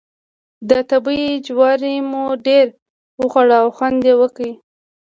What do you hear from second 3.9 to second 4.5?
یې وکړ.